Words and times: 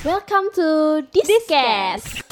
Welcome 0.00 0.48
to 0.56 1.04
Discast. 1.12 2.24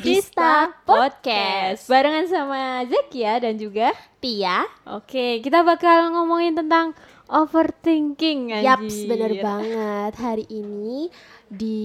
Dista 0.00 0.72
Podcast 0.88 1.92
barengan 1.92 2.24
sama 2.24 2.88
Zakia 2.88 3.36
dan 3.36 3.60
juga 3.60 3.92
Tia. 4.16 4.64
Oke, 4.88 5.44
kita 5.44 5.60
bakal 5.60 6.08
ngomongin 6.16 6.56
tentang 6.56 6.96
overthinking 7.28 8.56
anjir. 8.56 8.80
Yaps, 8.80 8.96
bener 9.04 9.32
banget. 9.44 10.12
Hari 10.16 10.48
ini 10.48 11.12
di 11.52 11.78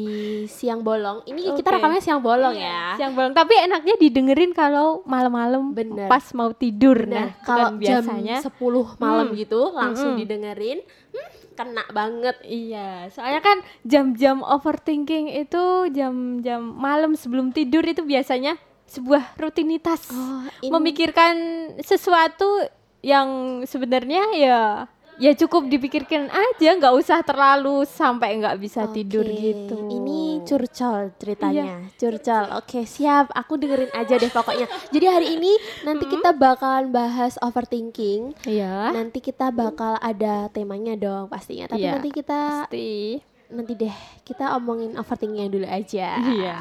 siang 0.48 0.80
bolong. 0.80 1.28
Ini 1.28 1.52
kita 1.54 1.68
Oke. 1.68 1.76
rekamnya 1.76 2.00
siang 2.00 2.24
bolong 2.24 2.56
ya. 2.56 2.96
Siang 2.96 3.12
bolong, 3.12 3.36
tapi 3.36 3.52
enaknya 3.58 3.96
didengerin 3.96 4.52
kalau 4.52 5.04
malam-malam 5.04 5.76
Bener. 5.76 6.08
pas 6.08 6.24
mau 6.32 6.50
tidur. 6.50 7.04
Nah, 7.04 7.28
Nah, 7.28 7.30
kalau 7.44 7.68
bukan 7.70 7.84
jam 7.84 8.00
biasanya 8.02 8.36
10 8.40 8.56
malam 8.98 9.28
Hmm. 9.28 9.36
gitu 9.36 9.62
langsung 9.70 10.16
Mm-mm. 10.16 10.22
didengerin, 10.24 10.80
hmm, 11.12 11.30
kena 11.54 11.84
banget. 11.90 12.40
Iya, 12.42 13.12
soalnya 13.12 13.42
kan 13.42 13.58
jam-jam 13.84 14.40
overthinking 14.40 15.36
itu 15.36 15.64
jam-jam 15.92 16.64
malam 16.64 17.12
sebelum 17.14 17.52
tidur 17.52 17.84
itu 17.84 18.02
biasanya 18.02 18.56
sebuah 18.86 19.36
rutinitas. 19.36 20.08
Oh, 20.10 20.48
ini- 20.62 20.72
Memikirkan 20.72 21.36
sesuatu 21.82 22.48
yang 23.00 23.28
sebenarnya 23.64 24.24
ya 24.34 24.62
ya 25.18 25.34
cukup 25.34 25.66
dipikirkan 25.66 26.30
aja, 26.30 26.70
nggak 26.78 26.94
usah 26.94 27.20
terlalu 27.26 27.84
sampai 27.90 28.38
nggak 28.38 28.58
bisa 28.62 28.86
tidur 28.94 29.26
Oke, 29.26 29.38
gitu. 29.42 29.76
Ini 29.90 30.46
curcol 30.46 31.12
ceritanya. 31.18 31.90
Curcol. 31.98 32.46
Oke, 32.62 32.86
siap. 32.86 33.34
Aku 33.34 33.58
dengerin 33.58 33.92
aja 33.94 34.16
deh 34.16 34.30
pokoknya. 34.30 34.70
Jadi 34.94 35.06
hari 35.10 35.28
ini 35.36 35.52
nanti 35.84 36.06
kita 36.06 36.32
bakalan 36.38 36.94
bahas 36.94 37.36
overthinking. 37.42 38.38
Iya. 38.46 38.94
Nanti 38.94 39.20
kita 39.20 39.50
bakal 39.50 39.98
ada 40.00 40.48
temanya 40.54 40.94
dong 40.96 41.28
pastinya. 41.28 41.68
Tapi 41.68 41.82
Iya, 41.82 41.98
nanti 41.98 42.10
kita 42.14 42.40
Pasti. 42.70 43.20
nanti 43.48 43.74
deh 43.80 43.96
kita 44.22 44.56
omongin 44.56 44.96
overthinkingnya 44.96 45.50
dulu 45.50 45.68
aja. 45.68 46.10
Iya. 46.22 46.60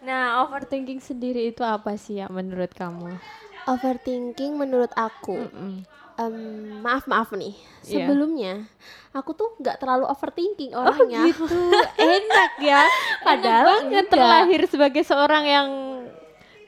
Nah, 0.00 0.40
overthinking 0.48 0.98
sendiri 0.98 1.52
itu 1.52 1.60
apa 1.60 1.92
sih 2.00 2.24
ya 2.24 2.26
menurut 2.32 2.72
kamu? 2.72 3.20
Overthinking 3.66 4.52
menurut 4.54 4.90
aku, 4.92 5.36
Mm-mm. 5.42 5.84
em, 6.16 6.34
maaf 6.78 7.04
maaf 7.04 7.30
nih. 7.30 7.52
Iya. 7.82 8.04
Sebelumnya 8.04 8.64
aku 9.10 9.32
tuh 9.32 9.56
nggak 9.56 9.76
terlalu 9.76 10.06
overthinking 10.06 10.72
Oh 10.72 10.84
orangnya. 10.84 11.26
gitu, 11.26 11.44
enak 12.14 12.52
ya. 12.58 12.86
Padahal 13.20 13.50
Enak 13.50 13.66
banget 13.66 13.84
enggak. 14.00 14.12
terlahir 14.12 14.60
sebagai 14.66 15.02
seorang 15.02 15.44
yang 15.44 15.68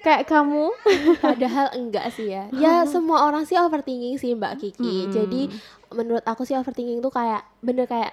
kayak 0.01 0.27
kamu. 0.27 0.75
Padahal 1.25 1.71
enggak 1.73 2.11
sih 2.11 2.29
ya. 2.29 2.51
Ya 2.53 2.83
semua 2.93 3.25
orang 3.25 3.45
sih 3.45 3.55
overthinking 3.55 4.17
sih 4.17 4.35
Mbak 4.35 4.55
Kiki. 4.59 5.07
Mm-mm. 5.07 5.13
Jadi 5.13 5.43
menurut 5.91 6.25
aku 6.25 6.43
sih 6.43 6.55
overthinking 6.55 6.99
itu 6.99 7.11
kayak 7.11 7.45
bener 7.61 7.85
kayak 7.85 8.13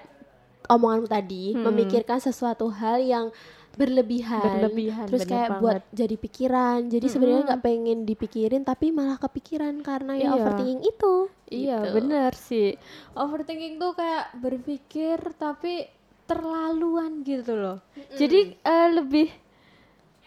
omonganmu 0.66 1.08
tadi, 1.08 1.50
Mm. 1.52 1.66
memikirkan 1.66 2.18
sesuatu 2.18 2.70
hal 2.70 2.98
yang 2.98 3.34
berlebihan. 3.72 4.42
Berlebihan, 4.60 5.06
Terus 5.06 5.22
kayak 5.24 5.48
banget. 5.48 5.62
buat 5.62 5.82
jadi 5.90 6.16
pikiran. 6.16 6.78
Jadi 6.86 7.06
sebenarnya 7.06 7.36
Mm-mm. 7.38 7.50
nggak 7.50 7.62
pengen 7.62 7.98
dipikirin 8.02 8.62
tapi 8.62 8.90
malah 8.90 9.16
kepikiran 9.16 9.74
karena 9.80 10.12
ya 10.14 10.22
Iya. 10.22 10.32
overthinking 10.36 10.82
itu. 10.82 11.14
Iya, 11.46 11.78
Gitu. 11.80 11.94
bener 11.94 12.30
sih. 12.32 12.70
Overthinking 13.12 13.74
tuh 13.76 13.92
kayak 13.92 14.24
berpikir 14.36 15.18
tapi 15.34 15.86
terlaluan 16.24 17.20
gitu 17.20 17.52
loh. 17.52 17.78
Jadi 18.12 18.54
eh, 18.56 18.88
lebih 18.92 19.28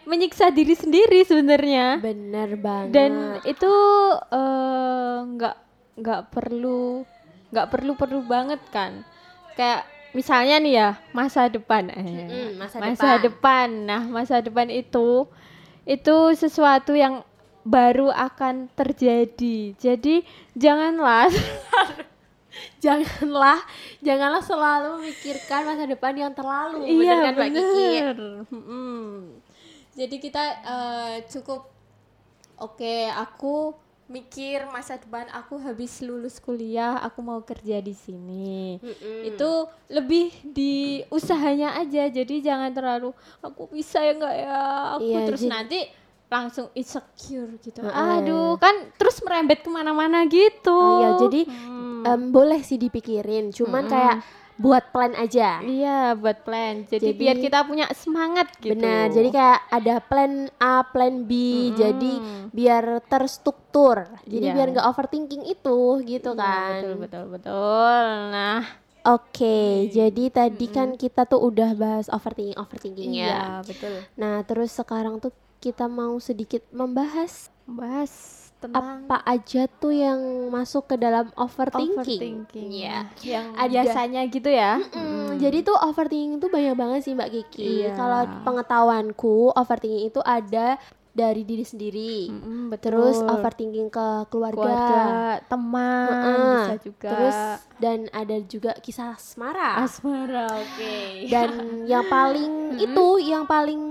menyiksa 0.04 0.50
diri 0.50 0.74
sendiri 0.74 1.24
sebenarnya. 1.24 1.98
Bener 1.98 2.56
banget. 2.58 2.92
Dan 2.92 3.12
itu 3.44 3.74
eh, 4.30 5.18
nggak 5.26 5.56
nggak 5.96 6.22
perlu 6.30 7.08
nggak 7.50 7.68
perlu 7.70 7.92
perlu 7.94 8.20
banget 8.22 8.60
kan. 8.68 9.06
Kayak 9.54 9.86
misalnya 10.14 10.62
nih 10.62 10.74
ya 10.78 10.90
masa 11.12 11.50
depan. 11.50 11.90
Eh, 11.90 12.02
Mm-mm, 12.02 12.48
masa 12.62 12.76
masa 12.80 13.10
depan. 13.20 13.68
Nah, 13.86 14.02
masa 14.06 14.40
depan 14.40 14.70
itu 14.70 15.26
itu 15.84 16.16
sesuatu 16.38 16.94
yang 16.94 17.26
baru 17.66 18.14
akan 18.14 18.70
terjadi. 18.78 19.74
Jadi 19.76 20.24
janganlah 20.56 21.28
janganlah 22.84 23.60
janganlah 24.06 24.44
selalu 24.46 25.02
memikirkan 25.02 25.62
masa 25.66 25.84
depan 25.90 26.14
yang 26.14 26.32
terlalu. 26.32 26.86
bener 26.86 27.02
iya 27.04 27.14
kan 27.20 27.34
Mbak 27.34 27.50
Kiki? 27.50 27.88
bener. 27.90 28.18
Mm-mm. 28.54 29.04
Jadi 29.94 30.16
kita 30.22 30.44
eh, 30.66 31.16
cukup 31.30 31.70
oke 32.62 32.96
aku 33.12 33.74
mikir 34.06 34.68
masa 34.68 34.96
depan 34.96 35.26
aku 35.32 35.56
habis 35.58 36.00
lulus 36.00 36.38
kuliah 36.38 37.00
aku 37.00 37.20
mau 37.20 37.40
kerja 37.40 37.80
di 37.80 37.92
sini. 37.92 38.78
Mm-mm. 38.78 39.26
Itu 39.26 39.50
lebih 39.88 40.30
di 40.44 40.74
usahanya 41.08 41.76
aja. 41.76 42.06
Jadi 42.06 42.40
jangan 42.40 42.70
terlalu 42.70 43.10
aku 43.40 43.70
bisa 43.70 44.00
ya 44.00 44.12
enggak 44.12 44.36
ya 44.36 44.60
aku 44.94 45.04
Iya, 45.06 45.20
terus 45.24 45.42
jadi- 45.42 45.52
nanti 45.52 45.80
langsung 46.28 46.68
insecure 46.74 47.58
gitu. 47.60 47.80
Heeh. 47.80 47.94
Aduh 48.20 48.58
kan 48.58 48.74
terus 48.94 49.22
merembet 49.22 49.62
ke 49.62 49.70
mana-mana 49.70 50.26
gitu. 50.26 50.74
Oh 50.74 51.00
iya, 51.00 51.10
jadi 51.20 51.42
Hmm. 51.46 52.02
em, 52.04 52.22
boleh 52.30 52.60
sih 52.60 52.76
dipikirin, 52.76 53.50
cuman 53.50 53.82
Mm-mm. 53.82 53.94
kayak 53.94 54.16
buat 54.56 54.90
plan 54.90 55.14
aja. 55.14 55.60
Iya 55.60 56.14
buat 56.14 56.42
plan. 56.42 56.86
Jadi, 56.86 57.10
Jadi- 57.10 57.20
biar 57.20 57.36
kita 57.38 57.60
punya 57.64 57.86
semangat 57.92 58.48
gitu. 58.58 58.76
Benar, 58.76 59.10
jadi 59.10 59.30
kayak 59.30 59.60
ada 59.68 59.96
plan 60.00 60.34
A, 60.58 60.86
plan 60.86 61.24
B, 61.24 61.32
Mm-mm. 61.34 61.76
jadi 61.76 62.14
biar 62.50 62.84
terstruktur. 63.04 64.06
Jadi 64.24 64.46
Iya. 64.46 64.54
biar 64.54 64.68
nggak 64.72 64.88
overthinking 64.88 65.44
itu 65.44 65.80
gitu 66.04 66.32
Iya, 66.32 66.40
kan. 66.40 66.72
betul 66.80 66.94
betul 66.98 67.24
betul. 67.30 68.04
Nah, 68.30 68.62
Oke, 69.04 69.92
jadi 69.92 70.32
tadi 70.32 70.72
kan 70.72 70.96
kita 70.96 71.28
tuh 71.28 71.44
udah 71.44 71.76
bahas 71.76 72.08
overthinking 72.08 72.56
overthinking 72.56 73.12
ya. 73.12 73.28
iya 73.28 73.44
betul. 73.60 74.00
Nah, 74.16 74.40
terus 74.44 74.72
sekarang 74.72 75.20
tuh 75.20 75.36
kita 75.60 75.86
mau 75.86 76.16
sedikit 76.18 76.64
membahas 76.70 77.52
Bahas 77.66 78.43
tentang 78.64 79.04
apa 79.04 79.18
aja 79.28 79.68
tuh 79.68 79.92
yang 79.92 80.20
masuk 80.48 80.88
ke 80.88 80.96
dalam 80.96 81.28
overthinking. 81.36 82.00
overthinking. 82.00 82.70
Iya. 82.72 82.98
Yang 83.20 83.46
Ada- 83.60 83.72
biasanya 83.76 84.22
gitu 84.32 84.50
ya. 84.50 84.80
Mm, 84.80 85.36
Jadi 85.44 85.58
tuh 85.62 85.76
overthinking 85.76 86.40
tuh 86.40 86.48
banyak 86.48 86.76
banget 86.80 87.00
sih 87.04 87.12
Mbak 87.12 87.30
Kiki. 87.30 87.68
Iya. 87.84 88.00
Kalau 88.00 88.22
pengetahuanku 88.48 89.52
overthinking 89.52 90.08
itu 90.08 90.22
ada 90.24 90.80
dari 91.14 91.46
diri 91.46 91.62
sendiri. 91.62 92.34
Mm-mm, 92.34 92.74
betul. 92.74 92.90
Terus 92.90 93.22
overthinking 93.22 93.94
ke 93.94 94.08
keluarga. 94.34 94.58
keluarga, 94.58 95.04
teman 95.46 96.10
Heeh. 96.10 96.54
bisa 96.58 96.76
juga. 96.82 97.10
Terus 97.14 97.38
dan 97.78 98.00
ada 98.10 98.38
juga 98.42 98.72
kisah 98.82 99.14
asmara. 99.14 99.86
asmara, 99.86 100.50
oke. 100.50 100.96
dan 101.30 101.50
yang 101.86 102.10
paling 102.10 102.82
itu 102.82 103.06
yang 103.22 103.46
paling 103.46 103.82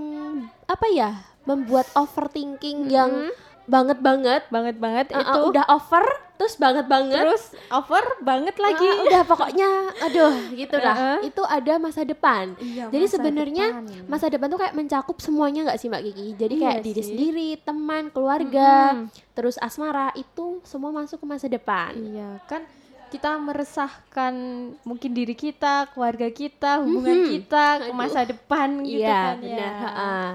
apa 0.67 0.87
ya? 0.91 1.11
membuat 1.43 1.83
overthinking 1.91 2.87
yang 2.87 3.27
banget 3.65 3.97
banget. 3.97 4.41
banget 4.47 4.75
banget 4.77 5.05
Uh, 5.09 5.17
uh, 5.17 5.23
itu. 5.23 5.39
udah 5.49 5.65
over 5.67 6.05
terus 6.33 6.55
banget 6.55 6.85
banget. 6.85 7.23
Terus 7.23 7.43
over 7.69 8.03
banget 8.19 8.55
lagi. 8.57 8.83
Uh, 8.83 9.05
udah 9.05 9.21
pokoknya 9.23 9.69
aduh 9.99 10.33
gitu 10.51 10.75
dah. 10.75 10.95
Heeh. 10.95 11.17
Itu 11.29 11.41
ada 11.41 11.73
masa 11.77 12.01
depan. 12.01 12.57
Iya, 12.57 12.89
Jadi 12.89 13.05
sebenarnya 13.07 13.65
masa 14.05 14.27
depan 14.27 14.47
tuh 14.47 14.59
kayak 14.59 14.73
mencakup 14.73 15.17
semuanya 15.17 15.63
nggak 15.65 15.77
sih 15.77 15.87
Mbak 15.87 16.03
Kiki? 16.03 16.27
Jadi 16.35 16.53
Iya 16.53 16.63
kayak 16.65 16.81
diri 16.81 16.95
sih. 16.97 17.07
sendiri, 17.09 17.49
teman, 17.57 18.09
keluarga, 18.09 18.71
Mm-mm. 18.99 19.07
terus 19.31 19.55
asmara 19.57 20.11
itu 20.13 20.59
semua 20.63 20.91
masuk 20.91 21.17
ke 21.17 21.25
masa 21.25 21.47
depan. 21.47 21.93
Iya, 21.93 22.43
kan 22.43 22.67
kita 23.07 23.37
meresahkan 23.37 24.33
mungkin 24.81 25.11
diri 25.11 25.33
kita, 25.33 25.85
keluarga 25.87 26.25
kita, 26.27 26.81
hubungan 26.81 27.19
Mhm. 27.19 27.29
kita 27.31 27.65
ke 27.83 27.91
masa 27.93 28.25
depan 28.25 28.81
gitu 28.81 28.99
Iya, 28.99 29.13
kan 29.13 29.37
benar. 29.37 29.53
ya. 29.53 29.71
heeh. 29.79 30.29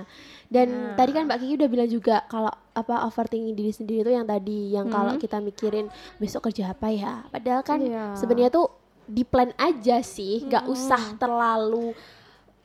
Dan 0.48 0.66
Nah. 0.66 0.97
tadi 0.97 1.12
kan 1.12 1.25
Mbak 1.25 1.38
Kiki 1.38 1.54
udah 1.54 1.69
bilang 1.69 1.91
juga 1.91 2.16
kalau 2.25 2.48
apa 2.72 3.04
overthinking 3.04 3.53
diri 3.53 3.69
sendiri 3.69 4.00
itu 4.03 4.12
yang 4.12 4.25
tadi 4.25 4.72
yang 4.72 4.88
kalau 4.88 5.12
Hmm. 5.12 5.20
kita 5.20 5.38
mikirin 5.38 5.86
besok 6.16 6.48
kerja 6.48 6.72
apa 6.72 6.88
ya. 6.88 7.20
Padahal 7.26 7.60
kan 7.62 7.78
Iya. 7.78 8.16
sebenarnya 8.16 8.48
tuh 8.48 8.72
di 9.04 9.22
plan 9.22 9.53
aja 9.54 10.00
sih, 10.00 10.40
nggak 10.43 10.64
Hmm. 10.64 10.72
usah 10.72 11.02
terlalu 11.14 11.93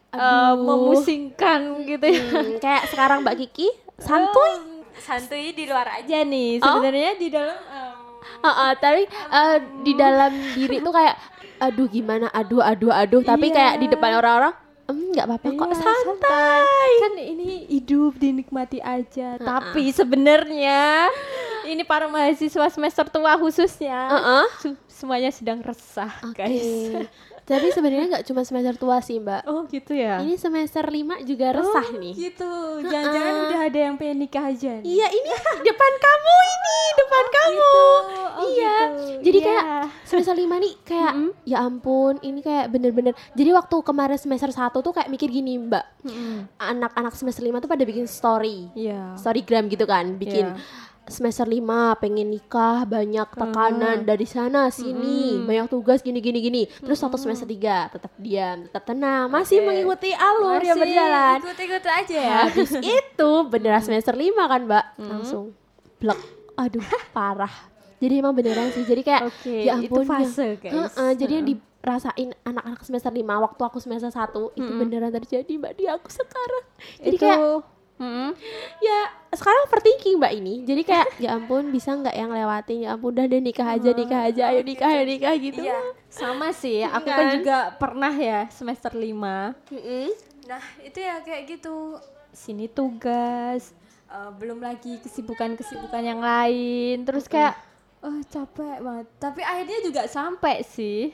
Eh, 0.10 0.16
aduh. 0.16 0.56
memusingkan 0.56 1.60
gitu 1.81 2.06
ya. 2.06 2.24
Hmm, 2.31 2.56
kayak 2.57 2.84
sekarang 2.88 3.19
Mbak 3.22 3.36
Kiki 3.42 3.68
santuy. 3.98 4.54
santuy 4.96 5.52
di 5.52 5.66
luar 5.66 5.90
aja 5.92 6.22
nih. 6.22 6.60
Oh. 6.60 6.78
Sebenarnya 6.78 7.12
di 7.16 7.28
dalam 7.28 7.57
em, 7.57 7.96
Heeh, 8.40 8.72
tapi 8.78 9.02
eh, 9.10 9.56
di 9.81 9.94
dalam 9.94 10.31
diri 10.54 10.80
tuh 10.80 10.94
kayak 10.94 11.16
aduh 11.60 11.88
gimana 11.88 12.28
aduh 12.30 12.60
aduh 12.60 12.92
aduh 12.92 13.19
tapi 13.22 13.48
Iya. 13.48 13.56
kayak 13.56 13.75
di 13.78 13.88
depan 13.90 14.16
orang-orang 14.16 14.54
"Em, 14.85 15.12
nggak 15.12 15.25
apa-apa 15.25 15.47
kok 15.50 15.68
Iya, 15.69 15.77
santai. 15.80 16.89
Kan 17.00 17.13
ini 17.18 17.50
hidup 17.68 18.15
dinikmati 18.15 18.77
aja. 18.77 19.35
Tapi 19.38 19.89
sebenarnya 19.89 21.07
ini 21.63 21.81
para 21.81 22.06
mahasiswa 22.06 22.68
semester 22.68 23.07
tua 23.07 23.35
khususnya 23.35 23.95
Heeh. 24.12 24.45
su- 24.59 24.81
semuanya 24.85 25.31
sedang 25.31 25.59
resah, 25.59 26.12
Oke. 26.21 26.35
guys. 26.38 26.68
Tapi 27.44 27.68
sebenarnya 27.69 28.07
nggak 28.10 28.25
cuma 28.25 28.42
semester 28.42 28.75
tua 28.75 28.98
sih, 29.00 29.19
Mbak. 29.19 29.44
Oh, 29.45 29.68
gitu 29.68 29.92
ya. 29.92 30.19
Ini 30.19 30.36
semester 30.36 30.80
5 30.81 31.19
juga 31.22 31.51
resah 31.51 31.84
Oh, 31.86 32.00
nih. 32.00 32.13
Gitu. 32.16 32.51
Jangan-jangan 32.84 33.34
udah 33.44 33.60
ada 33.63 33.80
yang 33.81 33.95
pengen 33.95 34.18
nikah 34.19 34.48
aja. 34.48 34.80
nih. 34.80 34.88
Iya, 34.88 35.07
ini 35.10 35.30
depan 35.62 35.92
kamu 35.98 36.36
ini, 36.48 36.80
depan 36.95 37.25
kamu. 37.30 37.72
Oh, 38.34 38.48
iya. 38.48 38.75
gitu. 38.88 39.04
Jadi 39.24 39.38
Iya. 39.38 39.45
kayak 39.45 39.66
semester 40.04 40.36
5 40.36 40.56
nih 40.57 40.74
kayak 40.81 41.13
ya 41.44 41.57
ampun, 41.60 42.16
ini 42.19 42.40
kayak 42.40 42.66
bener-bener. 42.68 43.12
Jadi 43.31 43.50
waktu 43.51 43.75
kemarin 43.81 44.16
semester 44.16 44.48
1 44.48 44.80
tuh 44.80 44.92
kayak 44.92 45.07
mikir 45.07 45.28
gini, 45.28 45.60
Mbak. 45.60 45.86
Anak-anak 46.57 47.13
semester 47.13 47.44
5 47.44 47.60
tuh 47.60 47.68
pada 47.68 47.84
bikin 47.84 48.07
story. 48.07 48.72
Iya. 48.74 49.19
Storygram 49.19 49.68
gitu 49.68 49.84
kan, 49.84 50.16
bikin 50.16 50.56
Iya. 50.56 50.92
Semester 51.06 51.44
5 51.44 51.60
pengen 51.98 52.28
nikah, 52.28 52.84
banyak 52.84 53.28
tekanan 53.30 54.02
dari 54.02 54.24
sana 54.24 54.68
sini, 54.68 55.42
banyak 55.42 55.68
tugas 55.68 56.00
gini 56.00 56.18
gini 56.18 56.40
gini. 56.40 56.62
Terus 56.66 56.98
waktu 56.98 57.18
semester 57.18 57.44
3 57.44 57.90
tetap 57.90 58.12
diam, 58.16 58.66
tetap 58.66 58.84
tenang, 58.86 59.28
masih 59.28 59.60
Oke. 59.60 59.68
mengikuti 59.68 60.10
alur 60.12 60.58
yang 60.58 60.74
Masih 60.74 60.84
berjalan. 60.86 61.38
Ikut-ikut 61.40 61.84
aja 61.84 62.18
ya. 62.18 62.38
Habis 62.46 62.72
itu 62.98 63.32
beneran 63.46 63.82
semester 63.82 64.12
5 64.12 64.32
kan, 64.44 64.62
Mbak? 64.64 64.86
Langsung 65.00 65.44
blek. 65.98 66.20
Aduh, 66.56 66.84
parah. 67.16 67.54
Jadi 67.98 68.14
emang 68.16 68.32
beneran 68.32 68.68
sih. 68.70 68.84
Jadi 68.84 69.02
kayak 69.02 69.22
Oke, 69.26 69.64
ya 69.64 69.76
itu 69.78 69.92
ampun. 69.92 70.04
ya- 70.04 70.10
fase, 70.10 70.48
guys. 70.58 70.74
Heeh, 70.74 71.12
jadi 71.16 71.34
yang 71.34 71.46
dirasain 71.48 72.30
anak-anak 72.44 72.80
semester 72.82 73.10
5 73.10 73.24
waktu 73.40 73.62
aku 73.62 73.78
semester 73.80 74.08
1 74.08 74.28
itu 74.54 74.72
beneran 74.74 75.12
terjadi, 75.14 75.52
Mbak, 75.54 75.74
di 75.74 75.86
aku 75.86 76.08
sekarang. 76.08 76.64
Jadi 76.98 77.10
itu 77.10 77.24
kayak 77.24 77.40
Mm-mm. 77.94 78.34
ya 78.80 79.00
sekarang 79.31 79.66
overthinking 79.66 80.18
mbak 80.18 80.34
ini 80.34 80.66
jadi 80.66 80.81
kayak 80.81 81.07
ya 81.18 81.30
ampun 81.34 81.69
bisa 81.69 81.94
nggak 81.94 82.12
yang 82.12 82.30
lewatin 82.30 82.84
ya 82.84 82.94
ampun 82.94 83.13
udah 83.13 83.25
deh 83.25 83.38
nikah 83.38 83.69
aja 83.69 83.90
nikah 83.92 84.22
aja 84.28 84.44
ayo 84.50 84.62
nikah 84.62 84.90
ayo 84.90 85.04
nikah 85.04 85.34
gitu 85.36 85.62
Iya, 85.62 85.78
sama 86.10 86.50
sih. 86.51 86.81
Aku 86.81 87.06
Kan? 87.06 87.18
kan 87.18 87.28
juga 87.34 87.57
pernah 87.75 88.10
ya 88.12 88.50
semester 88.50 88.92
5. 88.92 89.54
Mm-mm. 89.69 90.07
Nah, 90.44 90.63
itu 90.80 90.98
ya 90.98 91.22
kayak 91.22 91.44
gitu. 91.48 91.98
Sini 92.30 92.66
tugas, 92.68 93.72
eh, 94.07 94.31
belum 94.36 94.60
lagi 94.60 94.98
kesibukan-kesibukan 95.00 96.04
yang 96.04 96.19
lain. 96.19 97.06
Terus 97.06 97.25
kayak 97.25 97.56
oh 98.01 98.19
capek 98.28 98.78
banget. 98.80 99.07
Tapi 99.18 99.42
akhirnya 99.42 99.80
juga 99.81 100.01
sampai 100.06 100.62
sih. 100.62 101.13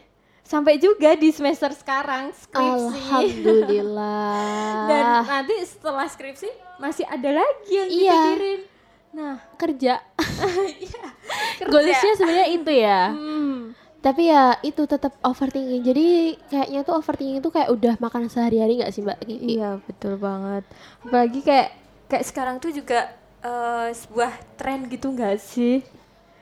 Sampai 0.49 0.75
juga 0.75 1.13
di 1.13 1.29
semester 1.29 1.69
sekarang 1.71 2.33
skripsi. 2.33 2.89
alhamdulillah 2.89 4.49
Dan 4.89 5.05
nanti 5.23 5.55
setelah 5.61 6.05
skripsi 6.05 6.49
masih 6.77 7.05
ada 7.05 7.29
lagi 7.35 7.69
yang 7.69 7.85
Iya. 7.87 8.01
dipikirin. 8.01 8.61
Nah, 9.09 9.35
kerja 9.55 9.93
iya. 10.81 11.05
goalsnya 11.69 12.13
sebenarnya 12.13 12.47
itu 12.51 12.71
ya 12.71 13.01
Hmm. 13.09 13.73
tapi 13.99 14.25
ya 14.25 14.55
itu 14.61 14.85
tetap 14.85 15.11
overthinking 15.19 15.83
jadi 15.83 16.07
kayaknya 16.45 16.79
tuh 16.81 16.93
overthinking 16.95 17.37
itu 17.37 17.49
kayak 17.49 17.67
udah 17.67 17.93
makan 17.97 18.25
sehari-hari 18.25 18.77
nggak 18.77 18.89
sih 18.89 19.01
mbak 19.01 19.19
Kiki? 19.19 19.57
Iya 19.57 19.81
betul 19.83 20.15
banget. 20.15 20.63
Apalagi 21.03 21.39
kayak 21.41 21.69
kayak 22.05 22.23
sekarang 22.23 22.55
tuh 22.57 22.71
juga 22.71 23.11
eh, 23.39 23.89
sebuah 23.91 24.29
tren 24.55 24.87
gitu 24.87 25.09
nggak 25.09 25.37
sih? 25.37 25.83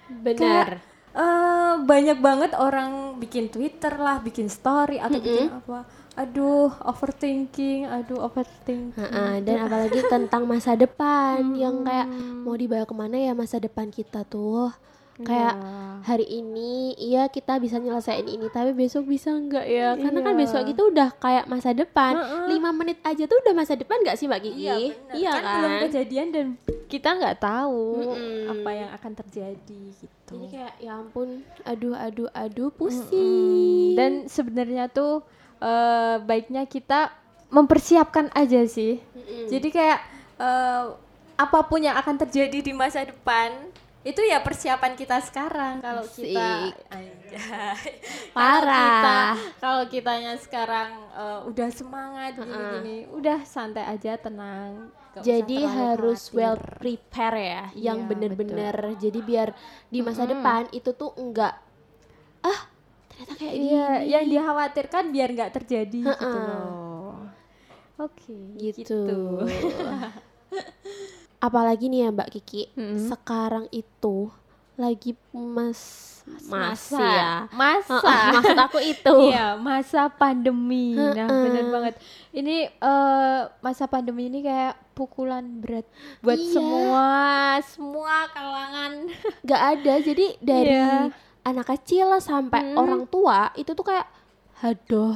benar 0.07 0.80
Eh, 1.18 1.74
banyak 1.81 2.22
banget 2.22 2.54
orang 2.54 3.18
bikin 3.18 3.50
Twitter 3.50 3.98
lah, 3.98 4.22
bikin 4.22 4.54
story 4.54 5.02
atau 5.02 5.18
bikin 5.18 5.50
apa. 5.50 5.81
Aduh, 6.14 6.69
overthinking, 6.86 7.90
aduh 7.90 8.22
overthinking. 8.22 8.94
Heeh, 8.94 9.42
dan 9.42 9.66
apalagi 9.66 10.06
tentang 10.06 10.46
masa 10.46 10.78
depan 10.78 11.58
yang 11.58 11.81
kayak 11.81 12.06
mau 12.46 12.54
dibawa 12.54 12.86
ke 12.86 12.94
mana 12.94 13.18
ya 13.18 13.34
masa 13.34 13.58
depan 13.58 13.90
kita 13.90 14.30
tuh 14.30 14.69
kayak 15.19 15.56
Iya. 15.56 15.75
hari 16.04 16.25
ini 16.30 16.72
iya 16.94 17.25
kita 17.25 17.58
bisa 17.58 17.75
nyelesain 17.75 18.24
ini 18.24 18.48
tapi 18.48 18.69
besok 18.72 19.06
bisa 19.06 19.30
enggak 19.30 19.66
ya 19.66 19.94
karena 19.94 20.19
kan 20.22 20.34
Iya. 20.34 20.40
besok 20.40 20.64
itu 20.68 20.84
udah 20.86 21.10
kayak 21.16 21.46
masa 21.46 21.74
depan 21.74 22.14
lima 22.46 22.69
menit 22.69 23.02
aja 23.02 23.25
tuh 23.25 23.38
udah 23.40 23.54
masa 23.54 23.74
depan 23.74 23.98
nggak 24.00 24.14
sih 24.14 24.25
mbak 24.25 24.40
Kiki 24.40 24.62
Iya, 24.62 24.75
benar. 24.78 25.14
iya 25.14 25.31
kan, 25.34 25.44
belum 25.58 25.74
kejadian 25.84 26.28
dan 26.30 26.46
kita 26.86 27.10
nggak 27.14 27.38
tahu 27.38 27.86
Mm-mm. 28.00 28.54
apa 28.54 28.69
yang 28.72 28.90
akan 28.92 29.12
terjadi 29.16 29.81
gitu. 29.92 30.31
jadi 30.31 30.46
kayak 30.48 30.74
ya 30.78 30.92
ampun 30.96 31.30
aduh 31.63 31.96
aduh 31.96 32.30
aduh 32.31 32.70
pusing 32.70 33.96
Dan 33.96 34.12
sebenarnya 34.28 34.88
tuh 34.88 35.25
eh, 35.58 36.16
baiknya 36.22 36.63
kita 36.63 37.10
mempersiapkan 37.48 38.30
aja 38.31 38.62
sih. 38.63 39.00
Jadi 39.48 39.68
kayak 39.68 40.00
eh, 40.38 40.86
apa 41.34 41.60
pun 41.63 41.80
yang 41.80 41.96
akan 41.96 42.16
terjadi 42.20 42.62
di 42.62 42.72
masa 42.72 43.02
depan 43.02 43.56
itu 44.06 44.22
ya 44.24 44.40
persiapan 44.40 44.94
kita 44.96 45.18
sekarang 45.26 45.82
kalau 45.82 46.06
kita. 46.08 46.72
Parah. 48.36 49.36
Kalau 49.60 49.84
kita 49.86 50.16
kitanya 50.16 50.34
sekarang 50.40 50.90
eh, 51.12 51.40
udah 51.50 51.70
semangat 51.74 52.38
gini-gini, 52.40 53.10
udah 53.12 53.44
santai 53.44 53.84
aja 53.84 54.16
tenang. 54.16 54.92
Usah 55.18 55.26
jadi 55.26 55.58
harus 55.66 56.30
khawatir. 56.30 56.38
well 56.38 56.58
prepare 56.78 57.38
ya 57.42 57.64
yang 57.74 58.06
Iya, 58.06 58.10
bener-bener 58.10 58.76
jadi 59.02 59.20
biar 59.26 59.50
di 59.90 60.00
masa 60.06 60.30
depan 60.30 60.70
itu 60.70 60.94
tuh 60.94 61.10
enggak 61.18 61.58
ah 62.46 62.60
ternyata 63.10 63.34
kayak 63.34 63.56
Iya, 63.58 63.86
gini 63.98 64.10
yang 64.14 64.26
dikhawatirkan 64.30 65.04
biar 65.10 65.30
nggak 65.34 65.54
terjadi 65.58 66.02
gitu 66.06 66.38
Ha-ha. 66.38 66.46
loh. 66.46 67.26
Oke, 67.98 68.38
gitu. 68.62 69.02
Apalagi 71.38 71.86
nih 71.86 72.00
ya 72.01 72.10
Mbak 72.10 72.30
Kiki, 72.31 72.74
Mm-mm. 72.74 73.07
sekarang 73.07 73.66
itu 73.69 74.34
lagi 74.74 75.18
mas 75.31 75.81
Masa. 76.45 77.00
ya. 77.00 77.31
Masa. 77.50 77.98
Maksud 78.36 78.57
aku 78.60 78.78
itu. 78.78 79.16
Iya, 79.31 79.56
masa 79.56 80.06
pandemi. 80.07 80.92
Nah, 80.92 81.24
bener 81.25 81.66
banget. 81.68 81.94
Ini 82.31 82.68
eh, 82.69 83.39
masa 83.57 83.88
pandemi 83.88 84.28
ini 84.28 84.42
kayak 84.42 84.75
pukulan 84.92 85.42
berat 85.57 85.88
buat 86.19 86.36
Iya. 86.36 86.51
semua, 86.51 87.10
semua 87.63 88.16
kalangan. 88.28 89.07
Gak 89.50 89.62
ada. 89.74 89.94
Jadi 89.98 90.36
dari 90.38 90.75
Iya. 90.75 91.10
anak 91.42 91.66
kecil 91.72 92.12
sampai 92.19 92.62
Mm. 92.66 92.78
orang 92.78 93.04
tua 93.06 93.50
itu 93.56 93.72
tuh 93.72 93.86
kayak 93.86 94.06
aduh 94.60 95.16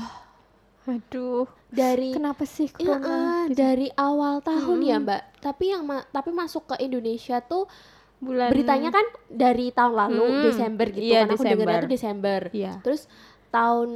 Aduh, 0.82 1.46
dari 1.72 2.12
kenapa 2.12 2.44
sih 2.44 2.68
Iya, 2.74 3.00
corona? 3.00 3.08
eh, 3.08 3.44
gitu? 3.48 3.58
dari 3.58 3.88
awal 3.94 4.36
tahun 4.40 4.80
ya 4.82 4.98
Mbak. 5.00 5.22
Tapi 5.40 5.66
yang 5.68 5.84
ma- 5.84 6.06
tapi 6.06 6.30
masuk 6.30 6.68
ke 6.68 6.76
Indonesia 6.80 7.40
tuh 7.40 7.66
Bulan 8.18 8.54
beritanya 8.54 8.92
kan 8.92 9.02
dari 9.26 9.72
tahun 9.72 9.94
lalu 9.98 10.22
Hmm, 10.22 10.44
Desember 10.46 10.86
gitu 10.88 11.02
iya, 11.02 11.26
kan 11.26 11.32
aku 11.32 11.42
dengarnya 11.42 11.58
Desember. 11.58 11.82
tuh 11.82 11.90
Desember. 11.90 12.42
Iya. 12.54 12.74
Terus 12.82 13.02
tahun 13.50 13.90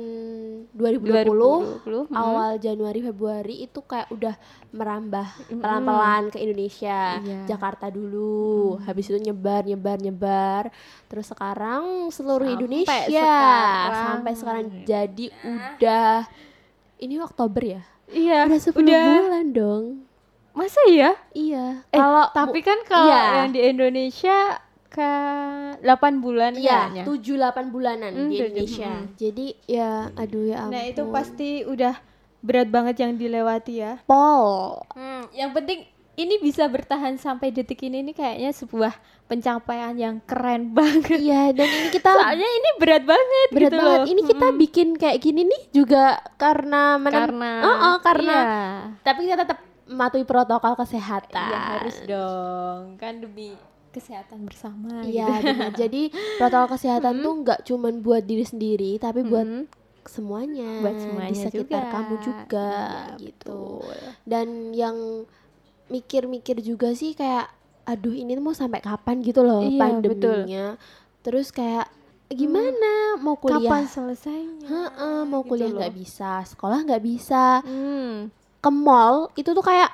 2020, 0.73 1.85
2020, 1.85 2.09
hmm. 2.09 2.11
awal 2.11 2.51
Januari 2.57 2.99
Februari 3.01 3.55
itu 3.61 3.79
kayak 3.81 4.09
udah 4.09 4.35
merambah 4.71 5.27
pelan-pelan 5.53 6.23
ke 6.27 6.37
Indonesia. 6.37 7.21
Iya. 7.21 7.39
Jakarta 7.47 7.87
dulu, 7.87 8.75
habis 8.81 9.05
itu 9.05 9.19
nyebar 9.21 9.63
nyebar 9.63 9.97
nyebar. 9.97 10.63
Terus 11.05 11.29
sekarang 11.29 12.09
seluruh 12.09 12.43
Sampai 12.45 12.57
Indonesia 12.57 13.05
sekarang. 13.05 13.93
sampai 13.93 14.33
sekarang 14.33 14.65
jadi 14.83 15.25
udah 15.39 16.15
ini 16.97 17.15
Oktober 17.17 17.61
ya? 17.61 17.81
Iya, 18.07 18.45
Udah 18.45 18.59
10 18.61 18.75
bulan 18.77 19.45
dong. 19.49 19.83
Masa 20.51 20.79
ya? 20.87 21.11
Iya. 21.31 21.83
Eh, 21.85 21.97
Kalau 21.97 22.31
tapi 22.31 22.61
kan 22.61 22.79
kalau 22.83 23.11
iya. 23.11 23.43
yang 23.43 23.51
di 23.51 23.61
Indonesia 23.61 24.61
ke 24.87 25.09
8 25.83 25.83
bulan 26.17 26.55
Iya, 26.55 26.87
kayaknya. 26.95 27.03
7 27.03 27.35
8 27.35 27.67
bulanan 27.69 28.11
Hmm, 28.11 28.29
di 28.29 28.39
tujuh, 28.39 28.47
Indonesia. 28.47 28.91
hmm. 28.95 29.05
Jadi 29.15 29.47
ya 29.65 29.91
aduh 30.13 30.43
ya 30.45 30.57
ampun. 30.63 30.71
Nah, 30.71 30.83
itu 30.85 31.03
pasti 31.09 31.49
udah 31.61 31.95
berat 32.39 32.69
banget 32.69 32.95
yang 33.01 33.13
dilewati 33.13 33.73
ya. 33.75 33.93
pol. 34.05 34.79
Hmm, 34.93 35.27
yang 35.31 35.51
penting 35.51 35.83
ini 36.15 36.35
bisa 36.37 36.65
bertahan 36.65 37.15
sampai 37.15 37.49
detik 37.49 37.79
ini 37.81 37.99
ini 37.99 38.11
kayaknya 38.11 38.51
sebuah 38.51 38.93
pencapaian 39.25 39.91
yang 39.93 40.15
keren 40.21 40.71
banget. 40.77 41.17
Iya, 41.17 41.51
dan 41.51 41.67
ini 41.67 41.89
kita 41.89 42.09
Soalnya 42.09 42.45
ini 42.45 42.69
berat 42.77 43.03
banget 43.03 43.47
berat 43.49 43.61
gitu 43.65 43.75
banget. 43.75 43.99
loh. 43.99 44.05
Ini 44.07 44.21
kita 44.25 44.47
bikin 44.55 44.87
kayak 44.93 45.17
gini 45.19 45.41
nih 45.43 45.61
juga 45.71 46.05
karena 46.35 46.95
menem- 46.95 47.19
karena 47.27 47.51
Oh, 47.59 47.75
oh, 47.85 47.95
karena 47.99 48.33
iya. 48.33 48.45
tapi 49.01 49.25
kita 49.25 49.37
tetap 49.37 49.59
mematuhi 49.85 50.23
protokol 50.23 50.73
kesehatan. 50.75 51.45
Iya, 51.45 51.59
harus 51.75 51.97
dong. 52.01 52.81
Kan 52.95 53.19
demi 53.19 53.53
kesehatan 53.91 54.43
bersama 54.43 55.01
Iya, 55.01 55.27
gitu. 55.29 55.45
benar. 55.45 55.71
Jadi 55.81 56.01
protokol 56.35 56.69
kesehatan 56.71 57.13
tuh 57.19 57.33
nggak 57.41 57.59
cuman 57.63 57.93
buat 57.99 58.23
diri 58.23 58.43
sendiri, 58.43 58.97
tapi 58.97 59.21
buat 59.21 59.43
Mm-mm. 59.43 59.67
semuanya, 60.05 60.79
buat 60.79 60.95
semuanya 60.95 61.33
di 61.33 61.39
sekitar 61.41 61.63
juga. 61.81 61.91
kamu 61.91 62.15
juga 62.19 62.71
Iya, 62.71 63.17
gitu. 63.19 63.61
betul. 63.81 63.95
Dan 64.23 64.47
yang 64.71 64.97
mikir-mikir 65.87 66.59
juga 66.59 66.91
sih 66.91 67.11
kayak 67.11 67.49
aduh 67.83 68.11
ini 68.11 68.33
mau 68.35 68.51
sampai 68.51 68.79
kapan 68.79 69.21
gitu 69.21 69.39
loh 69.39 69.61
Iya, 69.61 69.77
pandeminya. 69.77 70.65
Terus 71.21 71.49
kayak 71.49 71.85
gimana 72.27 73.15
mau 73.15 73.37
Kapan 73.37 73.61
kuliah? 73.61 73.85
selesainya? 73.85 74.65
Heeh, 74.65 75.19
mau 75.23 75.41
Gitu 75.41 75.49
kuliah 75.51 75.69
nggak 75.71 75.93
bisa, 75.93 76.41
sekolah 76.43 76.81
nggak 76.81 77.03
bisa, 77.03 77.61
Hmm. 77.61 78.33
ke 78.57 78.69
mall 78.69 79.29
itu 79.35 79.45
tuh 79.47 79.61
kayak 79.61 79.93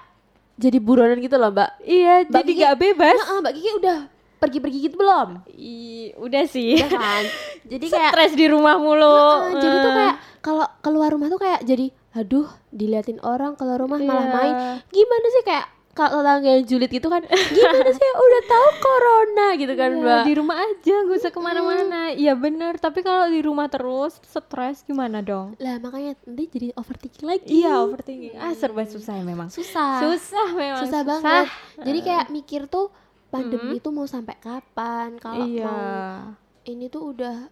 jadi 0.56 0.78
buronan 0.78 1.20
gitu 1.20 1.36
loh 1.36 1.52
mbak. 1.52 1.76
Iya, 1.82 2.24
Mbak 2.24 2.32
jadi 2.38 2.52
nggak 2.54 2.76
bebas. 2.78 3.18
Heeh, 3.18 3.38
mbak 3.40 3.54
Kiki 3.54 3.72
udah 3.76 3.98
pergi-pergi 4.38 4.78
gitu 4.82 4.96
belum? 4.96 5.30
I, 5.52 5.76
udah 6.16 6.44
sih. 6.46 6.74
Ya 6.76 6.88
kan? 6.88 7.24
Jadi 7.72 7.86
kayak 7.88 8.12
Stres 8.12 8.34
di 8.34 8.46
rumah 8.46 8.76
mulu. 8.76 9.06
Heeh, 9.06 9.60
jadi 9.60 9.76
tuh 9.78 9.92
kayak 9.94 10.16
kalau 10.40 10.66
keluar 10.80 11.10
rumah 11.10 11.28
tuh 11.28 11.38
kayak 11.38 11.62
jadi 11.62 11.88
aduh 12.12 12.44
diliatin 12.68 13.22
orang 13.22 13.54
keluar 13.54 13.78
rumah 13.78 13.96
malah 13.98 14.26
Iya. 14.26 14.34
main 14.34 14.54
gimana 14.90 15.28
sih 15.30 15.44
kayak 15.46 15.68
kalau 15.92 16.24
yang 16.24 16.64
julid 16.64 16.88
gitu 16.88 17.12
kan 17.12 17.24
gimana 17.56 17.90
sih? 17.92 18.10
Udah 18.16 18.42
tahu 18.48 18.68
corona 18.80 19.48
gitu 19.60 19.74
kan 19.76 19.90
Iya, 19.92 20.04
mbak? 20.04 20.24
di 20.24 20.34
rumah 20.40 20.58
aja 20.64 20.96
gak 21.04 21.18
usah 21.20 21.32
ke 21.32 21.40
mana-mana. 21.44 22.02
Iya 22.16 22.34
bener. 22.40 22.80
Tapi 22.80 23.04
kalau 23.04 23.28
di 23.28 23.42
rumah 23.44 23.68
terus 23.68 24.18
stres 24.24 24.88
gimana 24.88 25.20
dong? 25.20 25.60
Lah 25.60 25.78
makanya 25.84 26.16
nanti 26.24 26.48
jadi 26.48 26.68
overthinking 26.80 27.26
lagi. 27.28 27.48
Iya 27.48 27.84
overthinking. 27.84 28.40
Ah 28.40 28.56
serba 28.56 28.88
susah 28.88 29.20
ya 29.20 29.24
memang. 29.24 29.52
Susah. 29.52 30.00
Susah 30.00 30.48
memang 30.56 30.84
susah 30.88 31.02
banget. 31.04 31.46
Jadi 31.84 32.00
kayak 32.04 32.26
mikir 32.32 32.72
tuh 32.72 32.90
pandemi 33.28 33.80
itu 33.80 33.90
mau 33.92 34.08
sampai 34.08 34.36
kapan? 34.40 35.20
Kalau 35.20 35.46
iya. 35.48 35.66
mau 35.68 35.80
ini 36.68 36.88
tuh 36.88 37.16
udah 37.16 37.50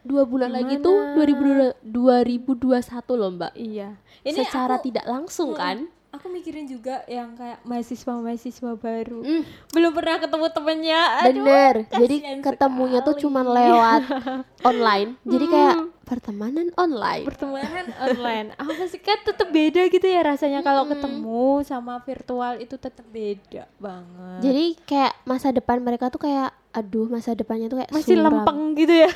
dua 0.00 0.24
bulan 0.24 0.48
lagi 0.52 0.80
Gimana? 0.80 0.86
tuh 0.86 1.76
2000 1.84 1.84
2021 1.84 3.20
loh 3.20 3.30
mbak. 3.34 3.52
Iya. 3.58 3.98
Secara 4.24 4.78
aku, 4.80 4.88
tidak 4.88 5.06
langsung 5.10 5.52
kan 5.52 5.90
aku 6.20 6.28
mikirin 6.28 6.64
juga 6.64 7.00
yang 7.06 7.32
kayak 7.32 7.64
mahasiswa 7.64 8.12
mahasiswa 8.12 8.72
baru 8.74 9.20
Mm. 9.20 9.42
belum 9.70 9.90
pernah 9.90 10.16
ketemu 10.18 10.46
temennya 10.50 11.00
aduh 11.18 11.32
Bener, 11.40 11.74
jadi 11.88 12.16
ketemunya 12.38 13.00
tuh 13.00 13.14
sekali. 13.14 13.24
cuman 13.24 13.46
lewat 13.48 14.02
online. 14.68 15.16
Jadi 15.22 15.44
kayak 15.46 15.74
Hmm. 15.74 15.88
pertemanan 16.02 16.68
online. 16.74 17.22
pertemanan 17.24 17.86
online 17.96 18.46
apa 18.52 18.72
sih 18.84 18.98
kan 18.98 19.16
tetap 19.20 19.48
beda 19.48 19.86
gitu 19.86 20.02
ya 20.02 20.20
rasanya 20.20 20.60
kalau 20.60 20.84
ketemu 20.84 21.44
sama 21.62 21.96
virtual 22.00 22.58
itu 22.58 22.74
tetap 22.74 23.06
beda 23.06 23.64
banget 23.76 24.40
Jadi 24.40 24.64
kayak 24.84 25.14
masa 25.22 25.48
depan 25.50 25.78
mereka 25.78 26.06
tuh 26.08 26.20
kayak 26.20 26.50
aduh 26.70 27.06
masa 27.06 27.32
depannya 27.32 27.66
tuh 27.66 27.78
kayak 27.78 27.90
masih 27.90 28.14
suram. 28.14 28.26
lempeng 28.28 28.60
gitu 28.76 28.94
ya 28.96 29.10